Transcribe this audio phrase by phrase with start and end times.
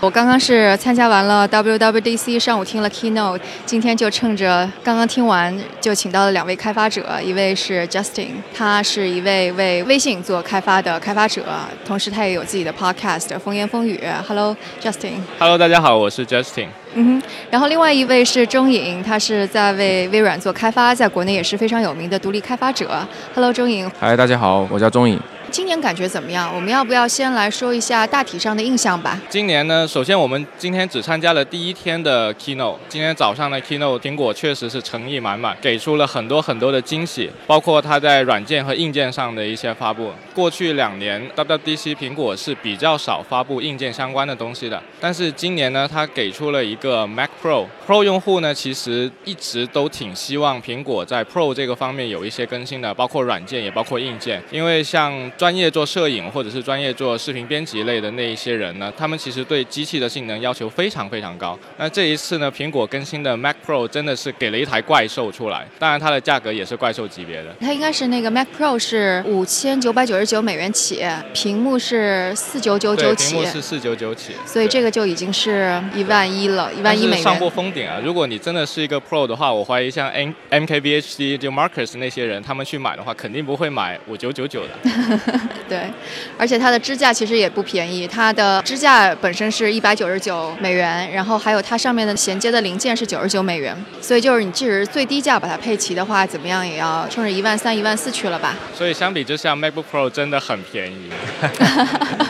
[0.00, 11.44] 我刚刚是参加完了 WWDC，上午听了 Keynote，今天就趁着刚刚听完，就请到了两位开发者，一位是 Justin，他是一位为微信做开发的开发者，
[11.84, 13.96] 同时他也有自己的 Podcast《风言风语》。
[14.28, 15.14] Hello，Justin。
[15.36, 16.68] Hello，大家好，我是 Justin。
[16.94, 23.04] 嗯哼，然后另外一位是钟颖，他是在为微软做开发，在国内也是非常有名的独立开发者。
[23.34, 23.90] Hello，钟颖。
[23.98, 25.20] 嗨，大家好，我叫钟颖。
[25.50, 26.54] 今年感觉怎么样？
[26.54, 29.18] 我们要不要先来说一下大体上的印象吧？
[29.28, 32.76] 今年呢，首先我们今天只参加了第一天的 keynote。
[32.88, 40.12] 今天早上的 keynote，苹果确实是诚意满满，给出了很多很多的惊喜，包括它在软件和硬件上的一些发布。
[40.34, 47.66] 过去两年，WWDC 苹果是比较少发布硬件相关的东西的，但是今年呢，它给出了一个 Mac Pro。
[47.86, 61.56] Pro 用户呢，其实一直都挺希望苹果在 Pro 这个方面有一些更新的，包括软件也包括硬件，因为像专业做摄影或者是专业做视频编辑类的那一些人呢，他们其实对机器的性能要求非常非常高。
[61.76, 67.54] 那这一次呢，苹果更新的 Mac Pro 真的是给了一台怪兽出来，当然它的价格也是怪兽级别的。
[67.60, 77.22] 它应该是那个 Mac Pro 是五千九百九十九美元起，屏幕是四九九九起，屏幕是四九九起，所以这个就已经是一万一了，一万一美元。
[77.22, 78.00] 上过封顶啊！
[78.02, 85.27] 如果你真的是一个 Pro 的话，我怀疑像 M M K B H D 就 Marcus 那些人，他们去买的话，肯定不会买五九九九的。
[85.68, 85.90] 对，
[86.38, 98.54] 而且它的支架其实也不便宜，它的支架本身是一百九十九美元，然后还有它上面的衔接的零件是九十九美元，所以就是你即使最低价把它配齐的话，怎么样也要冲着一万三、一万四去了吧？
[98.74, 101.10] 所以相比之下，MacBook Pro 真的很便宜。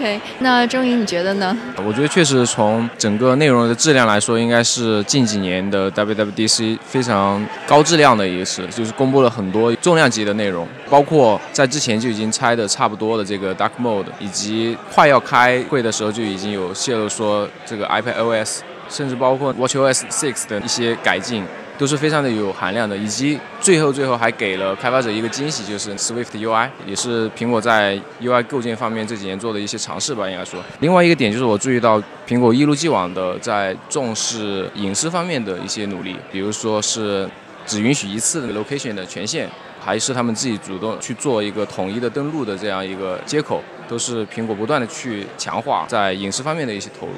[0.00, 1.54] OK，那钟颖你觉得呢？
[1.86, 21.44] 我觉得确实从整个内容的质量来说，应该是近几年的 WWDC 非常高质量的一次，就是公布了很多重量级的内容，包括在之前就已经拆的差不多的这个 Dark Mode，以及快要开会的时候就已经有泄露说这个 iPad OS，甚至包括 WatchOS 6的一些改进。
[21.80, 30.62] 都是非常的有含量的，以及最后最后还给了开发者一个惊喜，就是 Swift UI，也是苹果在 UI 构建方面这几年做的一些尝试吧，应该说。
[30.80, 31.98] 另外一个点就是我注意到
[32.28, 37.26] 苹果一如既往的在重视隐私方面的一些努力，比如说是
[37.64, 39.48] 只允许一次 location 的权限。
[39.80, 47.12] 还是他们自己主动去做一个统一的登录的这样一个接口，都是苹果不断的去强化在隐私方面的一些投入。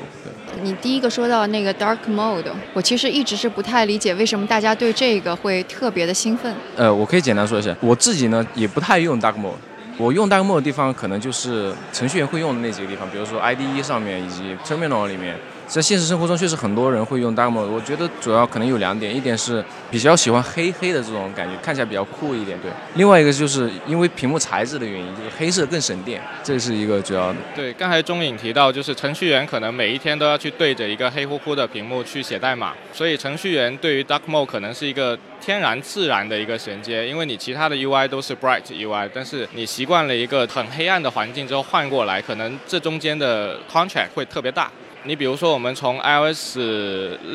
[0.63, 6.55] 你第一个说到那个 Dark Mode，我其实一直是不太理解为什么大家对这个会特别的兴奋。
[6.77, 9.55] 呃，我可以简单说一下，我自己呢也不太用 Dark Mode，
[9.99, 15.37] 我用 Dark Mode 的地方可能就是程序员会用的那几个地方，比如说 IDE 上面以及 Terminal 里面。
[15.67, 17.67] 在现实生活中，确实很多人会用 Dark Mode。
[17.67, 22.71] 我觉得主要可能有两点，一点是比较喜欢黑黑的这种感觉，看起来比较酷一点，对。
[22.95, 27.37] 另外一个就是因为屏幕材质的原因，就是黑色更省电，这是一个主要的。
[27.55, 44.71] 对，刚才钟颖提到，就是程序员可能每一天都要去对着一个黑乎乎的屏幕去写代码，所以程序员对于 Dark Mode 可能是一个天然自然的一个衔接，因为你其他的 UI 都是 Bright UI，但是你习惯了一个很黑暗的环境之后换过来，可能这中间的 contract 会特别大。
[45.05, 46.59] 你比如说，我们从 iOS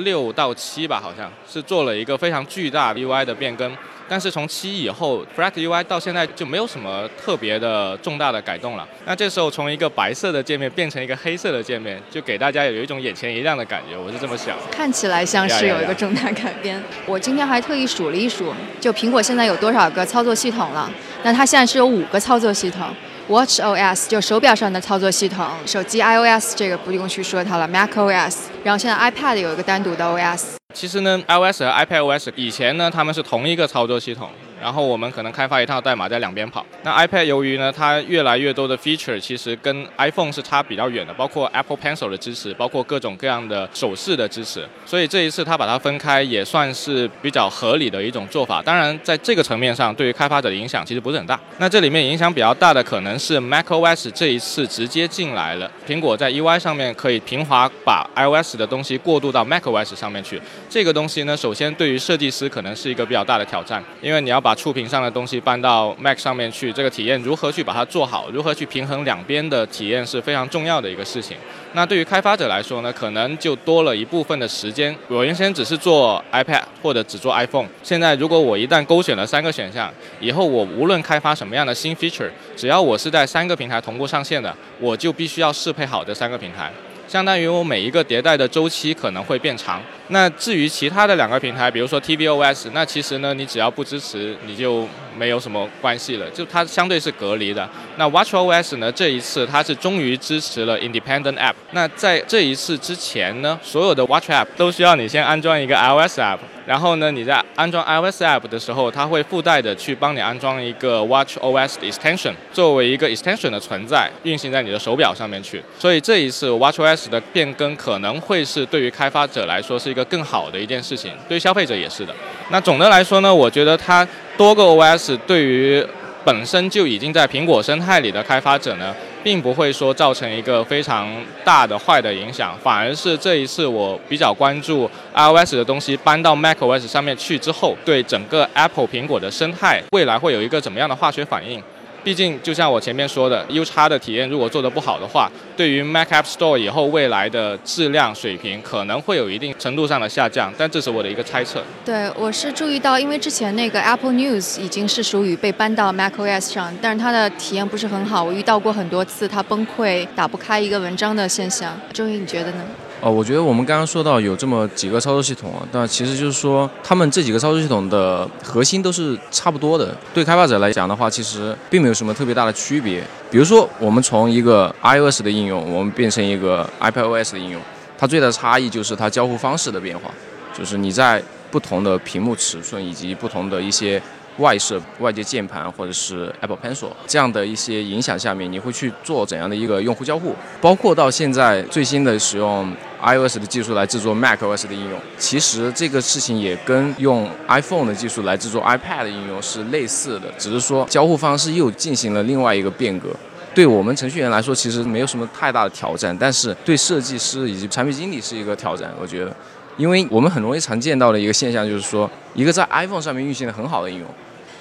[0.04, 3.76] 六到七吧，好像是做了一个非常巨大的 UI 的变更，
[4.08, 8.88] 但是从七以后，Flat UI 到现在就没有什么特别的重大的改动了。
[9.06, 14.56] 那这时候从一个白色的界面变成一个黑色的界面，就给大家有一种眼前一亮的感觉，我是这么想。
[14.72, 16.82] 看起来像是有一个重大改变。
[17.06, 20.90] 我今天还特意数了一数，就苹果现在有多少个操作系统了？
[21.24, 22.88] 那它现在是有五个操作系统。
[23.30, 30.56] Watch OS 就手表上的操作系统，手机 iOS 这个不用去说它了，Mac OS，然后现在 iPad 有一个单独的 OS。
[30.74, 34.30] 其实呢，iOS 和 iPad OS 以前呢，他们是同一个操作系统。
[34.62, 36.66] 然后我们可能开发一套代码在两边跑。
[36.84, 44.68] 那 iPad 由于呢，它越来越多的 feature 其实跟 iPhone 是差比较远的，包括 Apple Pencil 的支持，包括各种各样的手势的支持。
[44.86, 48.62] 所以这一次它把它分开，也算是比较合理的一种做法。
[48.62, 51.40] 当然，在这个层面上，对于开发者的影响其实不是很大。
[51.58, 60.42] 那这里面影响比较大的可能是 macOS 这一次直接进来了，苹果在 UI 上面可以平滑把 iOS 的东西过渡到 macOS 上面去。
[60.70, 71.36] 这个东西呢，首先对于设计师可能是一个比较大的挑战，因为你要把把触屏上的东西搬到 Mac 上面去，这个体验如何去把它做好，如何去平衡两边的体验是非常重要的一个事情。
[71.74, 74.96] 那对于开发者来说呢，可能就多了一部分的时间。
[75.10, 86.72] 我原先只是做 iPad 或者只做 iPhone，现在如果我一旦勾选了三个选项，以后我无论开发什么样的新 feature，只要我是在三个平台同步上线的，我就必须要适配好这三个平台。
[87.06, 89.82] 相当于我每一个迭代的周期可能会变长。
[90.10, 94.88] 那至于其他的两个平台，比如说 tvOS，那其实呢，你只要不支持，你就
[95.18, 97.68] 没有什么关系了，就它相对是隔离的。
[97.98, 101.56] 那 watchOS 呢，这一次它是终于支持了 Independent App。
[101.72, 115.62] 那在这一次之前呢，所有的 Watch App 都需要你先安装一个 iOS App，然后呢，你在安装 iOS App 的时候，它会附带的去帮你安装一个 watchOS 的 extension，作为一个 extension 的存在，运行在你的手表上面去。
[115.78, 122.14] 所以这一次 watchOS 的变更可能会是对于开发者来说是一个更好的一件事情，对消费者也是的。
[122.52, 124.08] 那总的来说呢，我觉得它
[124.38, 125.84] 多个 OS 对于
[126.24, 131.10] 本身就已经在苹果生态里的开发者呢，并不会说造成一个非常
[131.44, 141.64] 大的坏的影响，反而是这一次我比较关注 iOS 的东西搬到 macOS 上面去之后，对整个 Apple 苹果的生态未来会有一个怎么样的化学反应。
[142.08, 150.50] 毕竟，就像我前面说的，U 叉的体验如果做得不好的话，对于 Mac App Store 以后未来的质量水平可能会有一定程度上的下降。
[150.58, 151.62] 但这是我的一个猜测。
[151.84, 158.24] 对，我是注意到，因为之前那个 Apple News 已经是属于被搬到 Mac OS 上，但是它的体验不是很好。
[158.24, 161.78] 我遇到过很多次它崩溃、打不开一个文章的现象。
[161.92, 162.64] 周宇，你觉得呢？
[163.00, 169.96] 哦，我觉得我们刚刚说到有这么几个操作系统啊，但其实就是说，他们这几个操作系统的核心都是差不多的。
[170.16, 173.04] 对开发者来讲的话，其实并没有什么特别大的区别。
[173.30, 177.62] 比如说，我们从一个 iOS 的应用，我们变成一个 iPadOS 的应用，
[178.00, 180.10] 它最大的差异就是它交互方式的变化，
[180.58, 181.22] 就是你在
[181.52, 184.02] 不同的屏幕尺寸以及不同的一些。
[184.40, 190.36] 外设、外接键盘或者是 Apple Pencil 这样的一些影响下面，你会去做怎样的一个用户交互？
[190.62, 192.72] 包括到现在最新的使用
[193.02, 203.10] iOS 的技术来制作 macOS 的应用，其实这个事情也跟用 iPhone 的技术来制作 iPad 的应用是类似的，只是说交互方式又进行了另外一个变革。
[203.54, 208.92] 对我们程序员来说，其实没有什么太大的挑战，但是对设计师以及产品经理是一个挑战。
[209.02, 209.36] 我觉得，
[209.78, 214.08] 因为我们很容易常见到的一个现象就是说，一个在 iPhone 上面运行的很好的应用。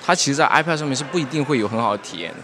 [0.04, 2.36] 它其实，在 iPad 上面是不一定会有很好的体验的。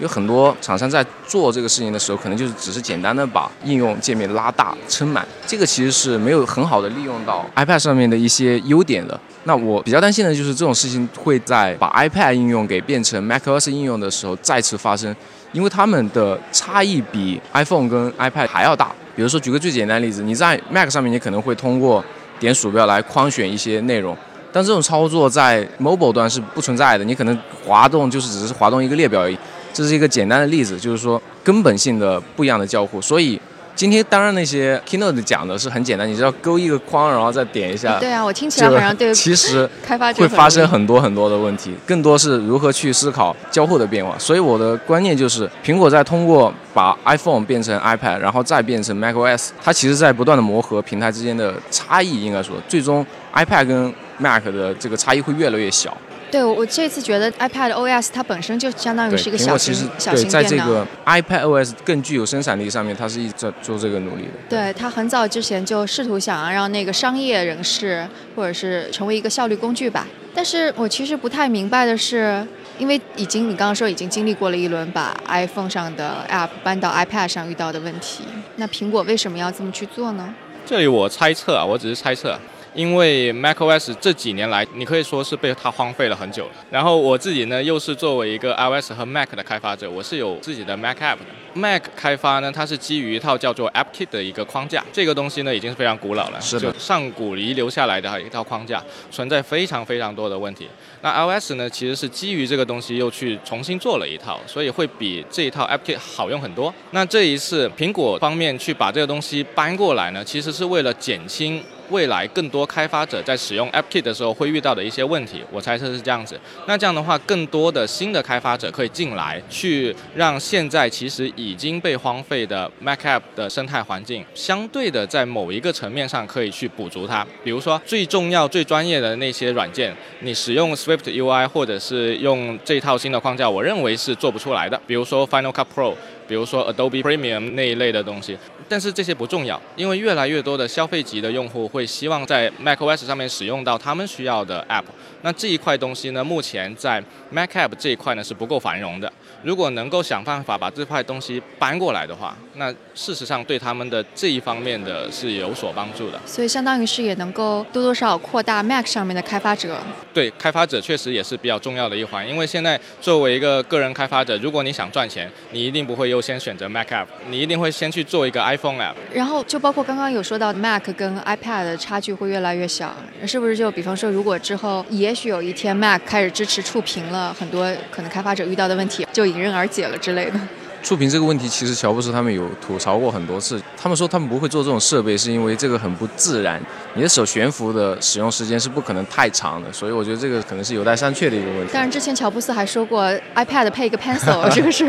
[0.00, 9.18] 有很多厂商在做这个事情的时候，可能就是只是简单的把应用界面拉大、撑满，这个其实是没有很好的利用到 iPad 上面的一些优点的。
[9.44, 15.14] 那我比较担心的就是这种事情会在把 iPad 应用给变成 macOS 应用的时候再次发生，
[15.52, 18.92] 因为它们的差异比 iPhone 跟 iPad 还要大。
[19.16, 22.02] 比如说，举个最简单的例子，你在 Mac 上面，你可能会通过
[22.38, 24.16] 点鼠标来框选一些内容。
[24.52, 29.38] 但这种操作在 mobile 端是不存在的，你可能滑动就是只是滑动一个列表而已，
[29.72, 33.00] 这是一个简单的例子，就是说根本性的不一样的交互。
[33.00, 33.40] 所以
[33.76, 37.98] 今天当然那些 keynote 讲的是很简单，你只要勾一个框，然后再点一下。
[37.98, 39.12] 对啊，我听起来好像对。
[39.14, 44.14] 其实 开发会发生很多很多的问题，更多是如何去思考交互的变化。
[44.18, 55.96] 所以我的观念就是，苹果在通过把 iPhone 变成 iPad，然后再变成 macOS，它其实在不断的磨合平台之间的差异，应该说最终 iPad 跟 Mac 的这个差异会越来越小。
[56.30, 60.40] 对，我这次觉得 iPad OS 它本身就相当于是一个小型小型电脑。
[60.40, 64.30] 在这个 iPad OS 更具有生产力上面，它是一直在做这个努力的。
[64.48, 68.06] 对，它很早之前就试图想要让那个商业人士
[68.36, 70.06] 或者是成为一个效率工具吧。
[70.32, 72.46] 但是我其实不太明白的是，
[72.78, 78.22] 因为已经你刚刚说已经经历过了一轮把 iPhone 上的 App 搬到 iPad 上遇到的问题，
[78.54, 80.32] 那苹果为什么要这么去做呢？
[80.64, 82.38] 这里我猜测啊，我只是猜测。
[82.74, 86.52] 因为 macOS 这几年来，你可以说是被它荒废了很久了。
[86.70, 91.24] 然后我自己呢，又是作为一个 iOS 和 Mac 的开发者，我是有自己的 Mac App 的。
[91.54, 100.68] Mac 开发呢，它是基于一套叫做 AppKit 的一个框架，这个东西呢已经是非常古老了，就上古遗留下来的一套框架，存在非常非常多的问题。
[101.02, 106.72] 那 iOS 呢，其实是基于这个东西又去重新做了一套，所以会比这一套 AppKit 好用很多。
[106.92, 111.62] 那这一次苹果方面去把这个东西搬过来呢，其实是为了减轻。
[111.90, 116.38] 未来更多开发者在使用 AppKit 的时候会遇到的一些问题，我猜测是这样子。
[116.68, 127.26] 那这样的话，更多的新的开发者可以进来，去让现在其实已经被荒废的 Mac App 的生态环境，相对的在某一个层面上可以去补足它。
[127.42, 134.80] 比如说最重要、最专业的那些软件，你使用 Swift UI 或者是用这套新的框架，我认为是做不出来的。
[134.86, 135.94] 比如说 Final Cut Pro。
[136.28, 138.38] 比如说 Adobe Premium 那一类的东西。
[138.68, 144.84] 但是这些不重要，因为越来越多的消费级的用户会希望在 macOS 上面使用到他们需要的 App。
[145.22, 149.12] 那这一块东西呢，目前在 Mac App 这一块呢是不够繁荣的。
[149.42, 156.20] 如果能够想办法把这块东西搬过来的话，那事实上对他们的这一方面的是有所帮助的。
[156.26, 159.78] 所以相当于是也能够多多少少扩大 Mac 上面的开发者。
[160.12, 168.94] 对，开发者确实也是比较重要的一环，因为现在作为一个个人开发者，如果你想赚钱，你一定不会优先选择 Mac App，你一定会先去做一个 iPhone App。
[169.12, 172.94] 然后就包括刚刚有说到 Mac 跟 iPad 的差距会越来越小，
[173.26, 173.56] 是不是？
[173.56, 180.38] 就比方说，如果之后也许有一天 Mac 开始支持触屏了，很多可能开发者遇到的问题就迎刃而解了之类的。
[180.82, 183.60] 触屏这个问题，其实乔布斯他们有吐槽过很多次。
[183.76, 186.58] 他们说他们不会做这种设备，是因为这个很不自然，
[186.94, 189.70] 你的手悬浮的使用时间是不可能太长的。
[189.70, 191.70] 所以我觉得这个可能是有待商榷的一个问题。
[191.74, 194.84] 但是之前乔布斯还说过，iPad 配一个 Pencil，这个是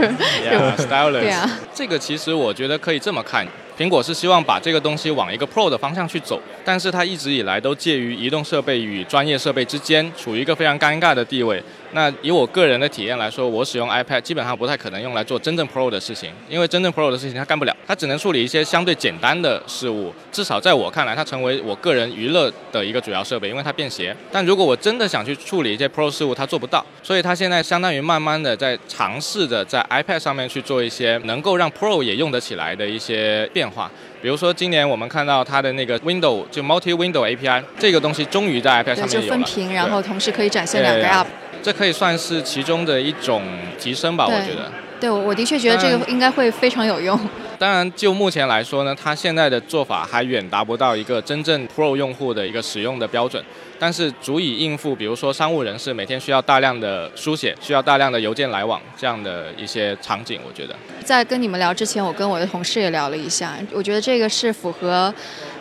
[0.77, 1.11] stylus。
[1.19, 3.45] 对啊，这个其实我觉得可以这么看。
[3.77, 11.61] 苹果是希望把这个东西往一个 Pro 的方向去走，但是它一直以来都介于移动设备与专业设备之间，处于一个非常尴尬的地位。
[11.93, 20.13] 那以我个人的体验来说，我使用 iPad 基本上不太可能用来做真正 Pro 的事情，因为真正 Pro 的事情它干不了，它只能处理一些相对简单的事物。
[20.31, 24.15] 至少在我看来，它成为我个人娱乐的一个主要设备，因为它便携。
[24.31, 26.85] 但如果我真的想去处理一些 Pro 事务，它做不到。
[27.03, 33.91] 所以它现在相当于慢慢的在尝试着在 iPad 上面去做一些能够让 Pro 也用得起来的一些变化。
[34.21, 39.25] 比如说今年我们看到它的那个 Window 就 Multi Window API 这个东西终于在 iPad 上面有了。
[39.25, 41.25] 就分屏，然后同时可以展现两个 App。
[41.61, 43.41] 这可以算是其中的一种
[43.79, 44.71] 提升吧，我觉得。
[44.99, 47.19] 对，我的确觉得这个应该会非常有用。
[47.57, 53.43] 当然，就目前来说呢，它现在的做法还远达不到一个真正 Pro 用户的一个使用的标准，
[53.79, 60.75] 但是足以应付，比如说商务人士每天需要大量的书写、需要大量的邮件来往这样的一些场景，我觉得。
[61.03, 65.13] 在跟你们聊之前，我跟我的同事也聊了一下，我觉得这个是符合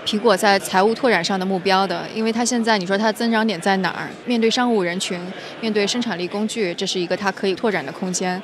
[0.07, 4.09] 苹果在财务拓展上的目标的，因为它现在你说它的增长点在哪儿？
[4.27, 5.21] 面对商务人群，
[5.61, 8.41] 面对生产力工具，这是一个它可以拓展的空间。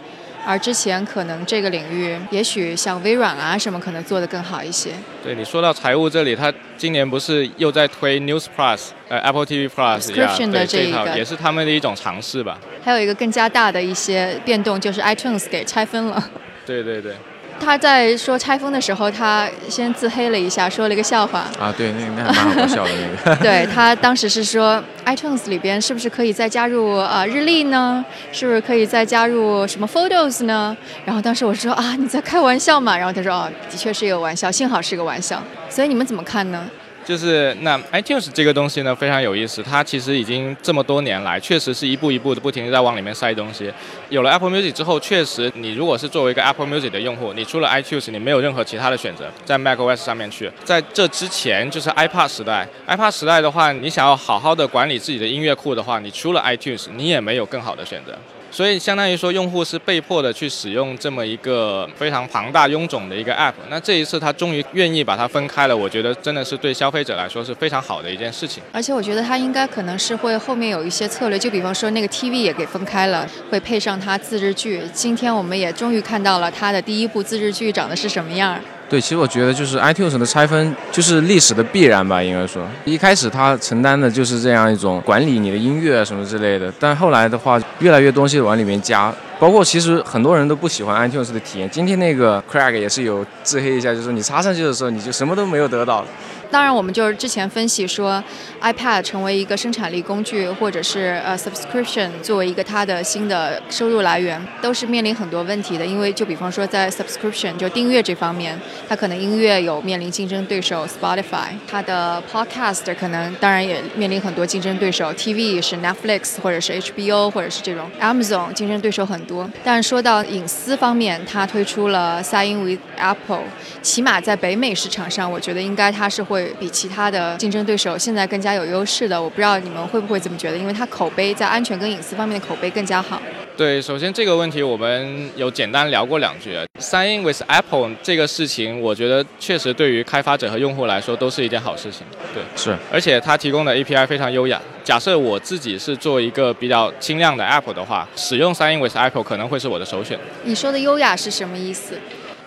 [0.48, 4.90] 而之前可能这个领域，也许像微软啊什么，可能做得更好一些。
[5.24, 10.14] 对你说到财务这里，它今年不是又在推 News Plus，呃 Apple TV Plus
[10.52, 12.60] 的这一个，也是他们的一种尝试吧。
[12.84, 16.30] 还有一个更加大的一些变动，就是 iTunes 给拆分了。
[16.64, 17.14] 对对对。
[17.58, 21.46] 他在说拆封的时候，他先自黑了一下，说了一个笑话。
[21.58, 22.90] 啊，对，那那还蛮好笑的
[23.24, 23.36] 那个。
[23.42, 28.04] 对他当时是说，iTunes 里边是不是可以再加入呃日历呢？
[28.32, 30.76] 是不是可以再加入什么 Photos 呢？
[31.04, 32.96] 然后当时我说啊，你在开玩笑嘛？
[32.96, 35.42] 然后他说哦，的确是一个玩笑，幸好是个玩笑。
[35.68, 36.68] 所以你们怎么看呢？
[37.06, 39.62] 就是那 iTunes 这个东西呢，非常有意思。
[39.62, 43.72] 它其实已经这么多年来，确实是一步一步的不停的在往里面塞东西。
[44.08, 50.50] 有了 Apple Music 之后，确实你如果是作为一个 Apple Music 的用户，你除了 iTunes，你没有任何其他的选择，在 macOS 上面去。
[50.64, 52.66] 在这之前，就是 iPad 时代。
[52.88, 58.18] iPad 时代的话，你想要好好的管理自己的音乐库的话，你除了 iTunes，你也没有更好的选择。
[58.50, 63.52] 所以相当于说，用户是被迫的去使用这么一个非常庞大臃肿的一个 App。
[63.68, 68.62] 那这一次他终于愿意把它分开了，我觉得真的是对消费者来说是非常好的一件事情。
[68.72, 74.82] 而且我觉得他应该可能是会后面有一些策略，就比方说那个 TV 也给分开了，会配上它自制剧。
[74.92, 78.58] 今天我们也终于看到了它的第一部自制剧长得是什么样。
[78.88, 91.68] 对，其实我觉得就是 iTunes 的拆分就是历史的必然吧，应该说，一开始它承担的就是这样一种管理你的音乐什么之类的，但后来的话，越来越东西往里面加，包括其实很多人都不喜欢 iTunes 的体验。
[91.68, 96.04] 今天那个 Craig 也是有自黑一下，就是你插上去的时候，你就什么都没有得到。
[96.50, 98.22] 当然，我们就是之前分析说
[98.62, 105.84] ，iPad 成为一个生产力工具，或者是呃 subscription 作为一个它的新的收入来源，都是面临很多问题的。
[105.84, 119.50] 因为就比方说在 subscription 就订阅这方面，它可能音乐有面临竞争对手 Spotify，它的 podcast 可能当然也面临很多竞争对手，TV 是 Netflix 或者是 HBO 或者是这种 Amazon 竞争对手很多。
[119.64, 123.42] 但说到隐私方面，它推出了 Sign with Apple，
[123.82, 126.35] 起码在北美市场上，我觉得应该它是会。
[126.36, 133.22] 会比其他的竞争对手现在更加有优势的，我不知道你们会不会这么觉得，因为它口碑在安全跟隐私方面的口碑更加好。
[133.56, 136.54] 对，首先这个问题我们有简单聊过两句。
[136.78, 142.02] Sign with Apple 这个事情，我觉得确实对于开发者和用户来说都是一件好事情。
[142.34, 144.60] 对，是，而且它提供的 API 非常优雅。
[144.84, 150.18] 假设我自己是做一个比较轻量的 App 的话，使用 Sign with Apple 可能会是我的首选。
[150.44, 151.98] 你说的优雅是什么意思？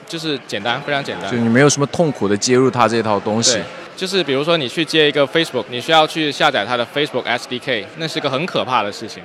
[0.10, 1.32] 就是简单，非常简单。
[1.32, 3.62] 就你没有什么痛苦的接入它这套东西。
[3.96, 9.24] 就是比如说你去接一个 Facebook，你需要去下载它的 Facebook SDK，那是个很可怕的事情。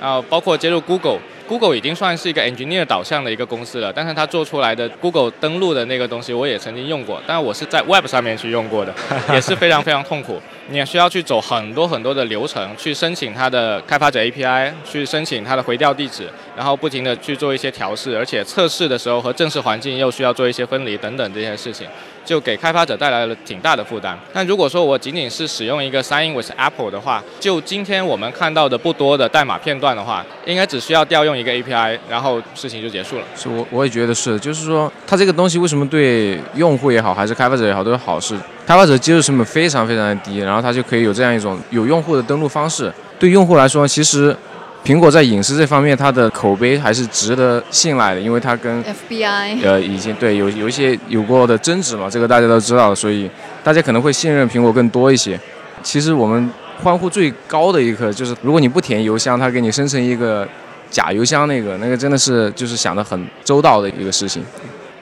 [0.00, 1.18] 然后包括接入 Google。
[1.50, 8.94] Google 已经算是一个 engineer 导向的一个公司了，但是它做出来的 Google 登录的那个东西，我也曾经用过，但我是在 Web 上面去用过的，
[9.34, 10.40] 也是非常非常痛苦。
[10.68, 21.88] 你也需要去走很多很多的流程，去申请它的开发者 API，去申请它的回调地址，然后不停的去做一些调试，而且测试的时候和正式环境又需要做一些分离等等这些事情。
[22.30, 24.16] 就给开发者带来了挺大的负担。
[24.32, 33.24] 但如果说我仅仅是使用一个 Sign with Apple 的话，就今天我们看到的不多的代码片段的话，应该只需要调用一个 API，然后事情就结束了。
[33.34, 38.36] 是我我也觉得是，就是说它这个东西为什么对用户也好，还是开发者也好都是好事？
[38.64, 42.92] 开发者接受成本非常非常的低，然后它就可以有这样一种有用户的登录方式。
[43.18, 44.36] 对用户来说，其实。
[44.84, 53.30] 苹果在隐私这方面，它的口碑还是值得信赖的，因为它跟 FBI 呃已经对有有一些有过的争执嘛，这个大家都知道，所以
[53.62, 55.38] 大家可能会信任苹果更多一些。
[55.82, 56.50] 其实我们
[56.82, 60.48] 欢呼最高的一刻就是，如果你不填邮箱，它给你生成一个
[60.90, 64.42] 假邮箱，那个那个真的是就是想的很周到的一个事情。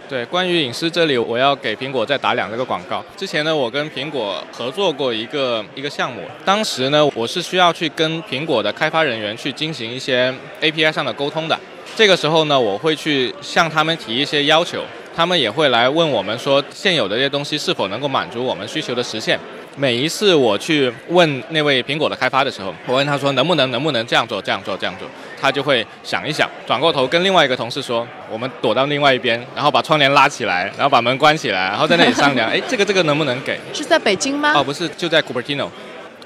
[0.09, 3.05] 对，关于隐私这里，我要给苹果再打两个广告。
[3.15, 11.59] 之前呢，我跟苹果合作过一个一个项目，当时呢，我是需要去跟苹果的开发人员去进行一些 API 上的沟通的。
[11.95, 14.83] 这个时候呢，我会去向他们提一些要求，
[15.15, 19.39] 他们也会来问我们说，现有的这些东西是否能够满足我们需求的实现。
[19.77, 25.07] 每一次我去问那位苹果的开发的时候，我问他说能不能能不能这样做这样做这样做，
[25.41, 33.59] 他就会想一想，转过头跟另外一个同事说，我们躲到另外一边，然后把窗帘拉起来，然后把门关起来，然后在那里商量， 哎，这个这个能不能给？
[33.73, 34.53] 是在北京吗？
[34.55, 35.69] 哦，不是，就在 Cupertino，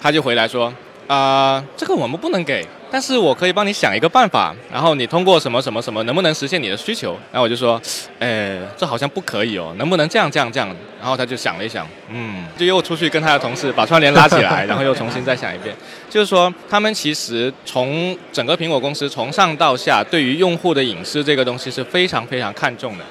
[0.01, 0.73] 他就回来说，
[1.07, 2.67] 啊，这个我们不能给。
[2.95, 7.19] 但是我可以帮你想一个办法，然后你通过什么什么什么，能不能实现你的需求？
[7.33, 7.81] 然后我就说，
[8.19, 10.69] 哎，这好像不可以哦，能不能这样这样这样？
[11.01, 15.75] 然后他就想了一想，嗯，就又出去跟他的同事把窗帘拉起来，然后又重新再想一遍。
[16.13, 23.05] 就是说，他们其实从整个苹果公司从上到下，对于用户的隐私这个东西是非常非常看重的。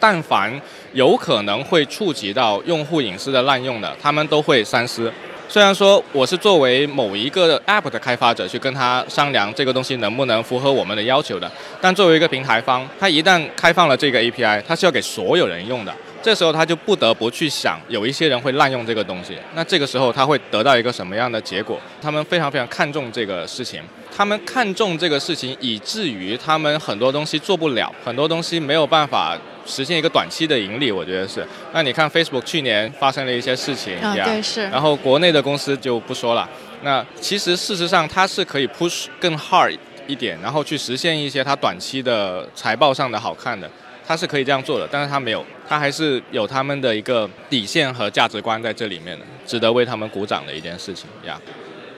[0.00, 0.58] 但凡
[0.94, 5.12] 有可能会触及到用户隐私的滥用的，他们都会三思。
[5.50, 15.94] 虽然说我是作为某一个 App 的开发者去跟他商量这个东西能不能符合我们的要求的，但作为一个平台方，他一旦开放了这个 API，它是要给所有人用的。
[16.22, 21.80] 这时候他就不得不去想，有一些人会滥用这个东西，那这个时候他会得到一个什么样的结果？
[22.00, 23.82] 他们非常非常看重这个事情，
[24.14, 29.38] 他们看重这个事情，以至于他们很多东西做不了，很多东西没有办法。
[29.68, 31.44] 实现一个短期的盈利，我觉得是。
[31.72, 34.62] 那你看 Facebook 去年发生了一些事情，啊对是。
[34.68, 36.48] 然后国内的公司就不说了。
[36.82, 43.68] 那其实事实上它是可以 push 更 hard 一点，然后去实现一些它短期的财报上的好看的，
[44.06, 44.88] 它是可以这样做的。
[44.88, 51.40] 但是它没有，它还是有他们的一个底线和价值观在这里面的，值得为他们鼓掌的一件事情呀。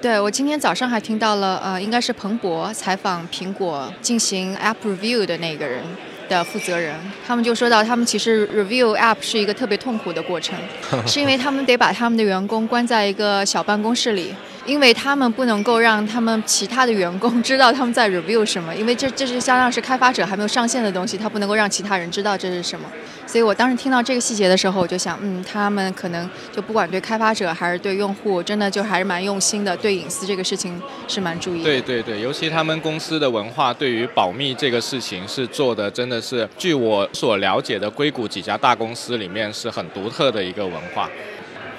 [0.00, 5.82] 对我今天早上还听到了，呃，应该是彭博采访苹果进行 App Review 的那个人。
[6.28, 6.94] 的负责人，
[7.26, 10.54] 他们就说到，他们其实 review app 是一个特别痛苦的过程，
[11.08, 14.34] 是因为他们得把他们的员工关在一个小办公室里。
[14.68, 22.86] 因为他们不能够让他们其他的员工知道他们在 review 什么，因为这这是相当是开发者还没有上线的东西，他不能够让其他人知道这是什么。
[23.26, 31.64] 所以我当时听到这个细节的时候，我就想，嗯，他们可能就不管对开发者还是对用户，真的就还是蛮用心的，对隐私这个事情是蛮注意的。
[31.64, 41.08] 对对对，尤其他们公司的文化对于保密这个事情是做的，真的是据我所了解的硅谷几家大公司里面是很独特的一个文化。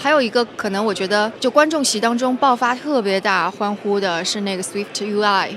[0.01, 5.49] 还有一个可能，我觉得就观众席当中爆发特别大欢呼的是那个 Swift UI，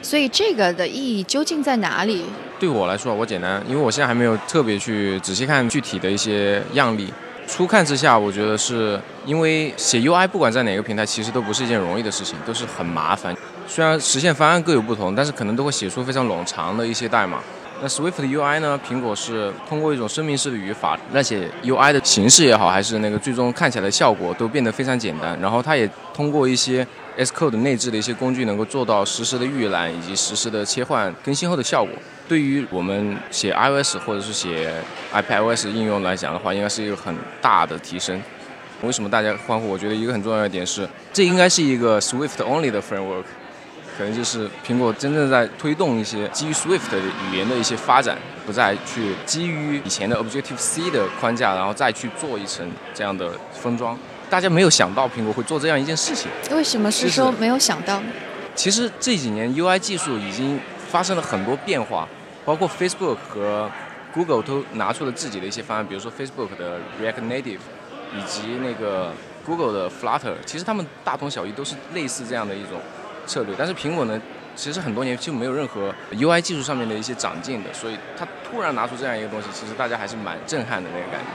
[0.00, 2.24] 所以这个的意义究竟在哪里？
[2.60, 7.12] 对我来说，我简单，因为我现在还没有特别去仔细看具体的一些样例。
[7.48, 13.36] 初看之下，我觉得是因为写 UI 不管在哪个平台，其实都不是一件容易的事情，都是很麻烦。
[13.66, 17.40] 虽然实现方案各有不同，但是可能都会写出非常冗长的一些代码。
[17.82, 18.78] 那 Swift 的 UI 呢？
[18.86, 25.38] 苹果是通过一种生命式的语法，那些 UI 的形式也好，还是那个最终看起来的效果，都变得非常简单。
[25.40, 31.92] 然后它也通过一些 Xcode 内置的一些工具，能够做到实时的预览以及实时的切换更新后的效果。
[32.28, 34.70] 对于我们写 iOS 或者是写
[35.12, 38.20] iPadOS 应用来讲的话，应该是一个很大的提升。
[38.82, 39.68] 为什么大家欢呼？
[39.68, 43.24] 我觉得一个很重要的点是，这应该是一个 Swift only 的 framework。
[44.00, 53.98] 可能就是苹果真正在推动一些基于 Swift 的语言的一些发展，不再去基于以前的 Objective C 的框架，然后再去做一层这样的封装。
[54.30, 56.30] 大家没有想到苹果会做这样一件事情。
[56.50, 58.00] 为什么是说没有想到？
[58.54, 60.58] 其实这几年 UI 技术已经
[60.90, 62.08] 发生了很多变化，
[62.46, 63.70] 包括 Facebook 和
[64.14, 67.58] Google 都拿出了自己的一些方案，比如说 Facebook 的 React Native，
[68.16, 69.12] 以及那个
[69.44, 72.80] Google 的 Flutter，其实他们大同小异，都是类似这样的一种。
[73.26, 74.20] 策略，但是苹果呢，
[74.54, 81.26] 其实很多年就没有任何 UI 技术上面的一些长进的，所以他突然拿出这样一个东西，其实大家还是蛮震撼的那个感觉。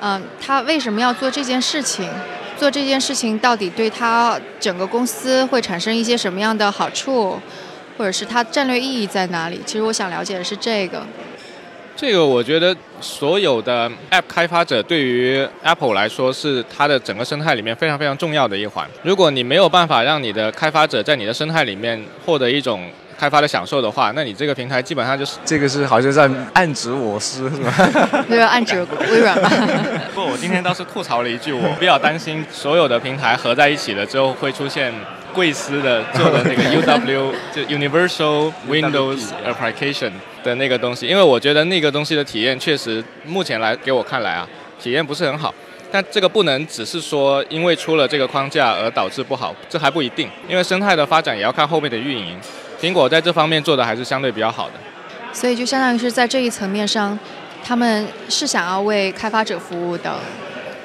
[0.00, 2.08] 嗯，他为什么要做这件事情？
[2.56, 7.40] 做这件事情到底对他整个公司会产生一些什么样的好处，
[7.96, 9.60] 或者是它战略意义在哪里？
[9.64, 11.04] 其实我想了解的是这个。
[11.94, 18.88] 这个我觉得所有的 App 开发者对于 Apple 来说是它的整个生态里面非常非常重要的一环。
[19.02, 28.24] 如果你没有办法让你的开发者在你的生态里面获得一种开发的享受的话，那你这个平台基本上就是这个是好像在暗指我司是吧？
[28.26, 29.48] 没有暗指微软吧？
[30.12, 34.92] 不，我今天倒是吐槽了一句，我比较担心所有的平台合在一起了之后会出现。
[35.34, 40.12] 贵司的做的那个 UW 就 Universal Windows Application
[40.44, 44.48] 的那个东西，因为我觉得那个东西的体验确实目前来给我看来啊，
[44.80, 45.54] 体验不是很好。
[45.90, 52.38] 但这个不能只是说因为出了这个框架而导致不好，这还不一定，因为生态的发展也要看后面的运营。
[52.80, 54.74] 苹果在这方面做的还是相对比较好的。
[55.32, 57.18] 所以就相当于是在这一层面上，
[57.62, 60.14] 他们是想要为开发者服务的。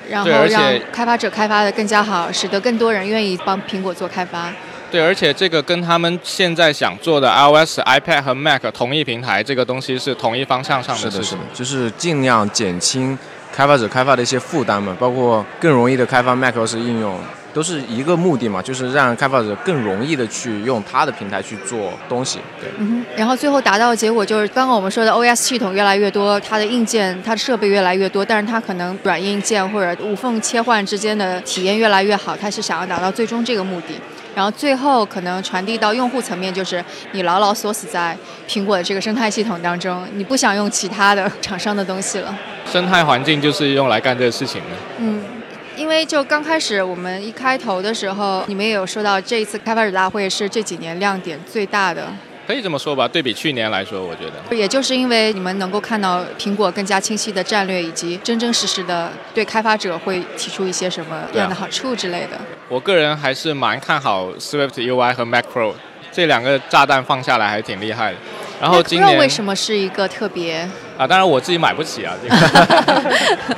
[0.09, 4.51] 然后让开发者开发的更加好，使得更多人愿意帮苹果做开发。
[4.89, 11.11] 对，而且这个跟他们现在想做的 iOS、iPad 和 Mac 同一平台这个东西是同一方向上的。
[11.11, 13.17] 是的，是的，就是尽量减轻
[13.51, 17.19] 开发者开发的一些负担嘛，包括更容易的开发 macOS 应用。
[17.57, 22.37] 都是一个目的嘛，就是让开发者更容易的去用他的平台去做东西。
[22.61, 33.95] 对，嗯然后最后达到的结果就是，刚刚我们说的 OS 系统越来越多，它的硬件、它的设备越来越多，但是它可能软硬件或者无缝切换之间的体验越来越好，它是想要达到最终这个目的。
[34.35, 38.15] 然后最后可能传递到用户层面，就是你牢牢锁死在
[38.47, 42.37] 苹果的这个生态系统当中，你不想用其他的厂商的东西了。
[42.71, 44.77] 生态环境就是用来干这个事情的。
[44.99, 45.23] 嗯。
[45.77, 52.07] 因为就刚开始我们一开头的时候，你们也有说到这一次开发者大会是这几年亮点最大的，
[52.47, 53.07] 可以这么说吧？
[53.07, 62.39] 对比去年来说，我觉得，也就是因为你们能够看到苹果更加清晰的战略，以及真真实实的对开发者会提出一些什么样的好处之类的。
[62.67, 65.73] 我个人还是蛮看好 Swift UI 和 Mac Pro
[66.11, 68.17] 这两个炸弹放下来还挺厉害的。
[68.59, 70.67] 然后今年为什么是一个特别？
[70.97, 72.15] 啊，当然我自己买不起啊。
[72.23, 73.55] 这个。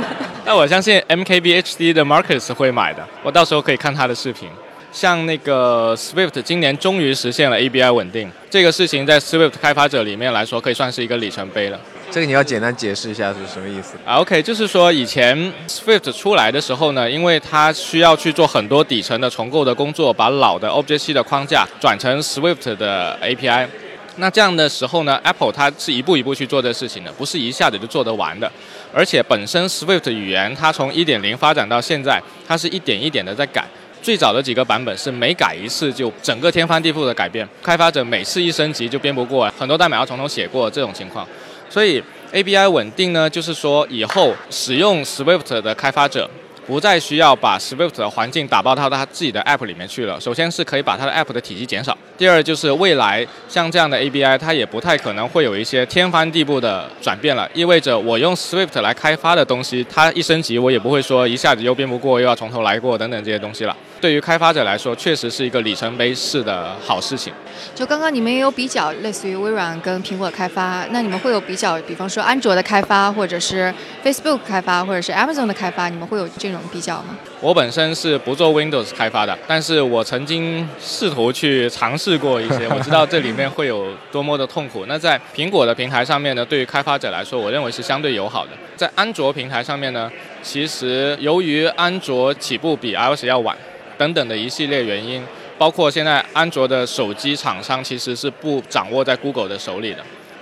[0.50, 4.50] 那我相信 MKBHD 的 Marcus 会买的，我到时候可以看他的视频。
[4.92, 11.80] 像那个 Swift 今年终于实现了 ABI 稳定，这个事情在 Swift 开发者里面来说，可以算是一个里程碑了。
[12.10, 23.68] 这个你要简单解释一下是什么意思啊？OK，就是说以前 Swift 出来的时候呢，因为它需要去做很多底层的重构的工作，把老的 Object-C 的框架转成 Swift 的 API。
[24.16, 28.52] 那这样的时候呢，Apple 它是一步一步去做这事情的，不是一下子就做得完的。
[28.94, 33.66] 而且本身 Swift 语言它从1.0发展到现在，它是一点一点的在改。
[34.02, 41.28] 最早的几个版本是每改一次就整个天翻地覆的改变，开发者每次一升级就编不过，很多代码要从头写过这种情况。
[41.70, 46.30] 所以 ABI 稳定呢，就是说以后使用 Swift 的开发者。
[46.70, 50.22] 不再需要把 Swift 的环境打包到它自己的 App 里面去了。
[50.22, 51.98] 首先是可以把它的 App 的体积减少。
[52.16, 57.50] 第二就是未来像这样的 ABI，它也不太可能会有一些天翻地覆的转变了。
[57.56, 63.76] 意味着我用 Swift 来开发的东西，它一升级我也不会说一下子又变不过，又要从头来过等等这些东西了。
[64.00, 67.34] 对于开发者来说，确实是一个里程碑式的好事情。
[67.76, 77.18] 就刚刚你们也有比较，类似于微软跟苹果开发，那你们会有比较，比方说安卓的开发，或者是 Facebook 开发，或者是 Amazon 的开发，你们会有这种比较吗？
[77.42, 84.86] 我本身是不做 Windows 开发的，但是我曾经试图去尝试过一些， 我知道这里面会有多么的痛苦。
[84.88, 88.52] 那在苹果的平台上面呢，对于开发者来说，我认为是相对友好的。
[88.76, 90.10] 在安卓平台上面呢，
[90.42, 93.56] 其实由于安卓起步比 iOS 要晚。
[94.00, 95.22] 等等的一系列原因，
[95.58, 99.98] 包括现在安卓的手机厂商其实是不掌握在 Google 的手里的，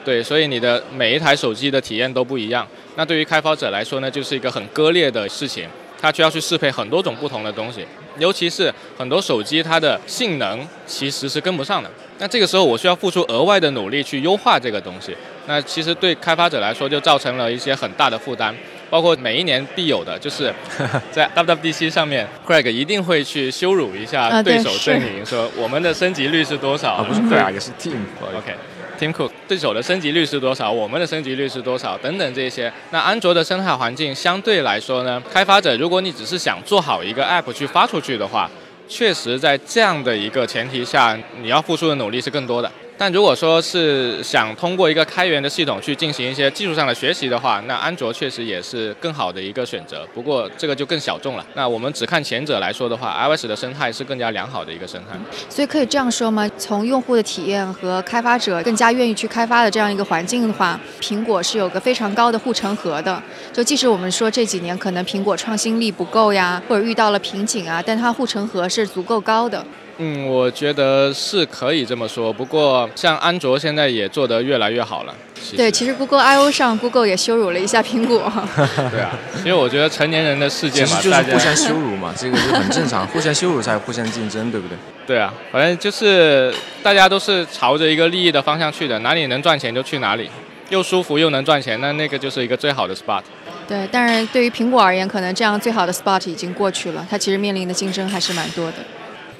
[0.06, 2.68] 对，所以你的每一台手机的体验都不一样。
[2.96, 5.68] 那对于开发者来说呢，就是一个很割裂的事情，
[6.00, 7.84] 它需要去适配很多种不同的东西，
[8.20, 11.90] 尤其是很多手机它的性能其实是跟不上的。
[12.20, 15.18] 那这个时候我需要付出额外的努力去优化这个东西，
[15.48, 18.56] 那其实对开发者来说就造成了一些很大的负担。
[18.90, 20.54] 包括每一年必有的，就是
[21.12, 26.94] 在 WWDC 上面，Craig 一定会去羞辱一下对手阵营，说我们的升级率是多少？
[26.94, 27.98] 啊不是 Craig，也是 Team。
[28.38, 30.72] OK，Team Cook，对手的升级率是多少？
[30.72, 31.98] 我们的升级率是多少？
[31.98, 32.72] 等等这些。
[32.92, 38.50] 那安卓的生态环境相对来说呢，开发者如果你只是想做好一个 App 去发出去的话，
[38.88, 42.72] 确实在这样的一个前提下，你要付出的努力是更多的。
[42.98, 50.04] 但如果说是想通过一个开源的系统去进行一些技术上的学习的话，那安卓确实也是更好的一个选择。
[50.16, 51.46] 不过这个就更小众了。
[51.54, 55.16] 那我们只看前者来说的话，iOS 的生态是更加良好的一个生态。
[55.48, 56.50] 所以可以这样说吗？
[56.58, 63.22] 从用户的体验和开发者更加愿意去开发的这样一个环境的话，苹果是有个非常高的护城河的。
[63.54, 69.64] 就即使我们说这几年可能苹果创新力不够呀，或者遇到了瓶颈啊，但它护城河是足够高的。
[70.00, 72.32] 嗯，我觉得是可以这么说。
[72.32, 75.14] 不过，像安卓现在也做得越来越好了。
[75.56, 78.32] 对，其实 Google I O 上，Google 也羞辱了一下苹果。
[78.92, 84.78] 对啊，因为我觉得成年人的世界嘛，就是 互相羞辱嘛，这个就很正常，互相羞辱才互相竞争，对不对？
[85.06, 90.30] 对啊，反正就是大家都是朝着一个利益的方向去的，哪里能赚钱就去哪里，
[90.70, 93.22] 又舒服又能赚钱，那那个就是一个最好的 spot。
[93.68, 98.78] 对，但是对于苹果而言，可能这样最好的 spot 已经过去了，它其实面临的竞争还是蛮多的。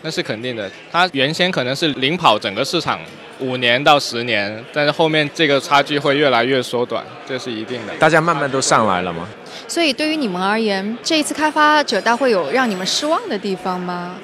[0.08, 2.98] 那是肯定的，它原先可能是领跑整个市场
[3.40, 7.94] 五年到十年，但是后面这个差距会越来越缩短，这是一定的。
[8.00, 9.28] 大家慢慢都上来了吗？
[9.68, 14.16] 所以对于你们而言，这一次开发者大会有让你们失望的地方吗？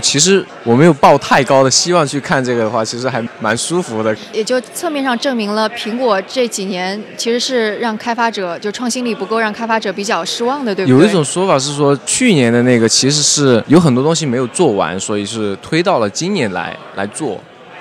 [0.00, 4.16] 其实我没有抱太高的希望去看这个的话，其实还蛮舒服的。
[4.32, 10.98] 也就侧面上证明了苹果这几年其实是让开发者就创新力不够，让开发者比较失望的，对不对？
[10.98, 17.40] 有一种说法是说，去年的那个其实是有很多东西没有做完，所以是推到了今年来来做。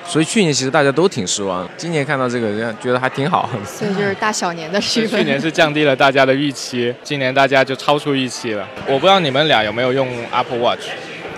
[0.09, 3.49] 所以去年其实大家都挺失望，今年看到这个，人觉得还挺好。
[3.65, 5.19] 所以就是大小年的区分。
[5.19, 8.65] 去年是降低了大家的预期，今年大家就超出预期了。
[8.87, 10.83] 我不知道你们俩有没有用 Apple Watch。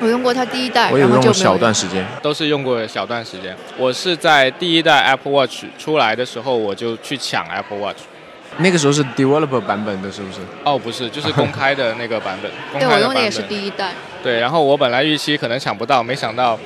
[0.02, 3.56] 我用过它第一代，我有用小段时间，都是用过小段时间。
[3.78, 7.98] 我是在第一代 Apple Watch 出来的时候，我就去抢 Apple Watch。
[8.58, 10.40] 那个时候是 Developer 版本的，是不是？
[10.64, 12.52] 哦，不是，就是公开的那个版本。
[12.80, 13.92] 对，我用的也是第一代。
[14.24, 16.58] 对，然后我本来预期可能抢不到，没想到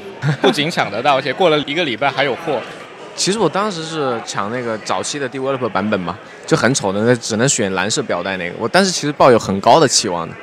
[0.41, 2.59] 不仅抢得到，而且过了一个礼拜还有货。
[3.15, 6.17] 其实我当时是抢那个早期的 Developer 版本嘛，
[6.47, 8.55] 就很丑的，那只能选蓝色表带那个。
[8.57, 10.33] 我当时其实抱有很高的期望的。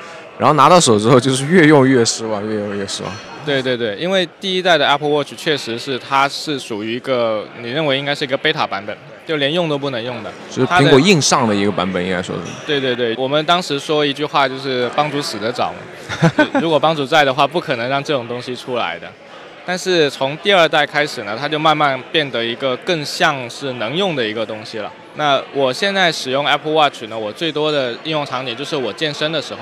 [0.40, 3.12] 然后拿到手之后，就是越用越失望，越用越失望。
[3.44, 12.42] 对对对，因为第一代的 Apple Watch 确实是它是属于一个你认为应该是一个 beta 版本，就连用都不能用的，就是苹果硬上的一个版本，应该说是。
[12.66, 19.06] 对对对，我们当时说一句话就是帮主死得早嘛， 如果帮主在的话，不可能让这种东西出来的。
[19.66, 24.90] 但是从第二代开始呢，它就慢慢变得一个更像是能用的一个东西了。
[25.16, 29.60] 那我现在使用 Apple Watch 呢，我最多的应用场景就是我健身的时候。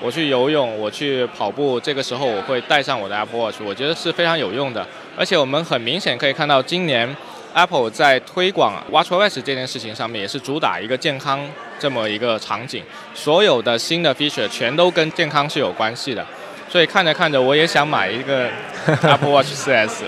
[0.00, 4.86] 我去游泳，我去跑步，这个时候我会带上我的 Apple Watch，我觉得是非常有用的。
[5.16, 7.16] 而且我们很明显可以看到，今年
[7.52, 11.40] Apple 在推广 WatchOS 这件事情上面，也是主打一个健康
[11.80, 12.84] 这么一个场景。
[13.14, 16.24] 所有的新的 feature 全都跟健康是有关系的。
[16.68, 18.48] 所以看着看着，我也想买一个
[19.02, 20.02] Apple Watch 4S。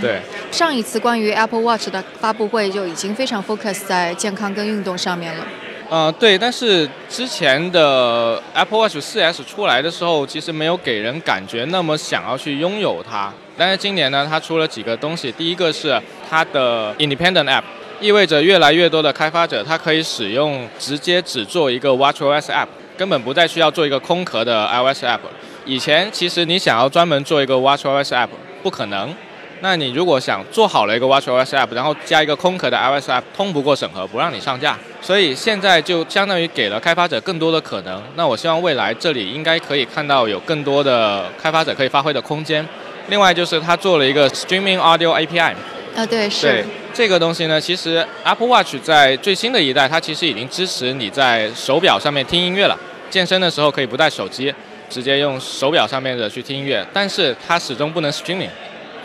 [0.00, 5.46] 对，上一次关于 Apple Watch 的发布会就已经非常 focus 在健康跟运动上面了。
[5.90, 13.32] 呃，对，但是之前的 Apple Watch 4S 出来的时候，其实没有给人感觉那么想要去拥有它。
[13.58, 16.00] 但是今年呢，它出了几个东西，第一个是
[16.30, 17.64] 它的 Independent App，
[18.00, 25.18] 意味着越来越多的开发者，它可以使用直接只做一个 WatchOS App，根本不再需要做一个空壳的 iOS App。
[25.64, 28.28] 以前其实你想要专门做一个 WatchOS App，
[28.62, 29.12] 不可能。
[29.62, 34.78] 那你如果想做好了一个 WatchOS App，然后加一个空壳的 iOS App，通不过审核，不让你上架。
[35.02, 38.02] 所以现在就相当于给了开发者更多的可能。
[38.16, 42.66] 那我希望未来这里应该可以看到有更多的开发者可以发挥的空间。
[43.08, 45.54] 另外就是他做了一个 Streaming Audio API。
[45.96, 46.64] 啊，对，是。
[46.92, 52.76] 这个东西呢，其实 Apple Watch 在最新的一代，它其实已经支持你在手表上面听音乐了。
[53.08, 54.52] 健身的时候可以不带手机，
[54.88, 58.48] 直接用手表上面的去听音乐，但是它始终不能 Streaming。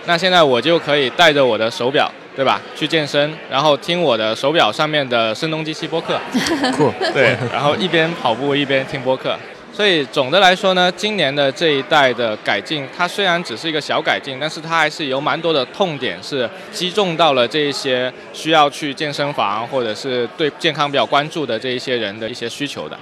[0.05, 2.61] 那现在我就可以带着我的手表，对吧？
[2.75, 6.19] 去健身，然后听我的手表上面的声东击西播客，
[6.77, 6.91] 酷。
[7.13, 9.35] 对，然后一边跑步一边听播客。
[9.73, 22.97] 所以总的来说呢，今年的这一代的改进，它虽然只是一个小改进，但是它还是有蛮多的痛点，是击中到了这一些需要去健身房或者是对健康比较关注的这一些人的一些需求的。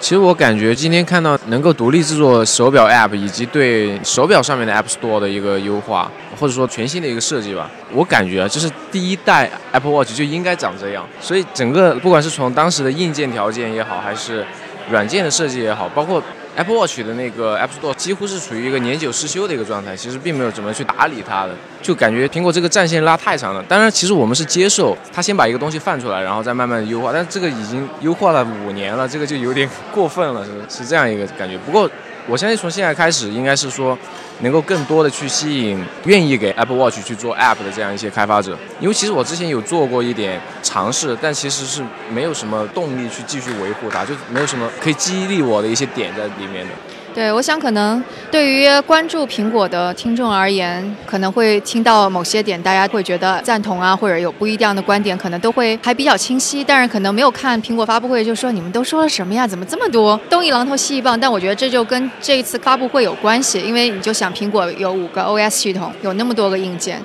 [0.00, 11.06] 其实我感觉今天看到能够独立制作手表 App，以及对手表上面的 App Store 的一个优化，或者说全新的一个设计吧，我感觉啊，就是第一代 Apple Watch 就应该长这样。
[11.20, 14.44] 所以整个不管是从当时的硬件条件也好，还是
[14.90, 16.22] 软件的设计也好，包括。
[16.56, 23.62] Apple Watch 的那个 App Store 几乎是处于一个年久失修的一个状态，其实并没有怎么去打理它的，就感觉苹果这个战线拉太长了。
[23.68, 31.56] 当然，其实我们是接受它先把一个东西放出来，然后再慢慢优化，但这个已经优化了五年了，这个就有点过分了，是是这样一个感觉。
[31.58, 31.88] 不过
[32.28, 33.96] 我相信从现在开始，应该是说
[34.40, 38.56] 能够更多的去吸引愿意给 Apple Watch 去做 App 的这样一些开发者。
[38.80, 46.72] 因为其实我之前有做过一点尝试，但其实是没有什么动力去继续维护它，就没有什么可以激励我的一些点在里面的。
[47.12, 56.62] 对，我想可能对于关注苹果的听众而言，可能会听到某些点，大家会觉得赞同啊，或者有不一样的观点，可能都会还比较清晰。
[56.62, 59.44] 但是可能没有看苹果发布会，就说你们都说了什么呀？
[59.44, 61.18] 怎么这么多东一榔头西一棒？
[61.18, 67.02] 但我觉得这就跟这一次发布会有关系，因为你就想苹果有五个 OS 系统，有那么多个硬件。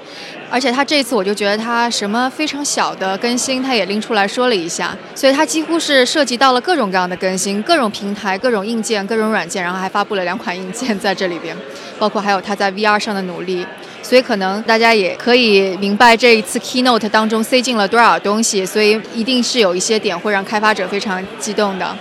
[0.50, 11.56] 而且他这次我就觉得他什么非常小的更新，他也拎出来说了一下，所以他几乎是涉及到了各种各样的更新，各种平台、各种硬件、各种软件，然后还发布了两款硬件在这里边，
[12.00, 13.66] 包括还有他在 VR 上的努力，
[14.02, 21.98] 所以可能大家也可以明白这一次 Keynote 当中塞进了多少东西，所以一定是有一些点会让开发者非常激动的。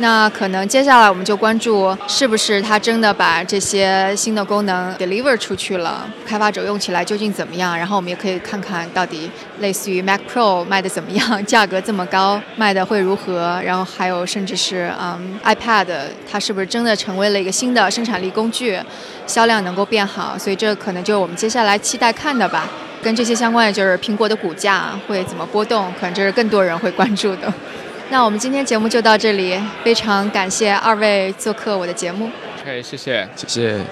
[0.00, 7.76] 那可能接下来我们就关注是不是它真的把这些新的功能 deliver 出去了，开发者用起来究竟怎么样？
[7.76, 13.60] 然后我们也可以看看到底类似于 Mac Pro 卖的怎么样，价格这么高，卖的会如何？
[13.62, 15.86] 然后还有甚至是嗯 iPad
[16.30, 18.80] 它是不是真的成为了一个新的生产力工具，
[19.26, 20.38] 销量能够变好？
[20.38, 22.66] 所以这可能就是我们接下来期待看的吧。
[23.02, 27.52] 跟这些相关的就是苹果的股价会怎么波动，可能这是更多人会关注的。
[28.10, 32.28] 那我们今天节目就到这里，非常感谢二位做客我的节目。
[32.60, 33.84] OK，谢谢，谢谢。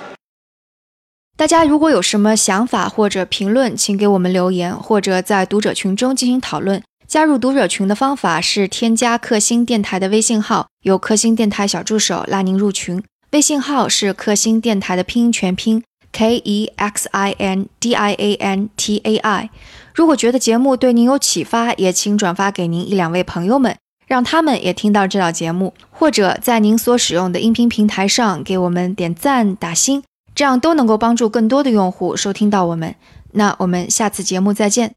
[1.37, 6.83] 大家如果有什么想法或者评论，请给我们留言，或者在读者群中进行讨论。
[7.07, 13.01] 加入读者群的方法是添加克星电台的微信号，有克星电台小助手拉您入群。
[13.31, 19.51] 微信号是克星电台的拼音全拼 K E X I N D I A N T A I。
[19.95, 23.77] 如果觉得节目对您有启发，也请转发给您一两位朋友们。
[24.09, 30.03] 让他们也听到这档节目，或者在您所使用的音频平台上给我们点赞打星，
[30.35, 32.97] 这样都能够帮助更多的用户收听到我们。
[33.33, 34.93] 那我们下次节目再见。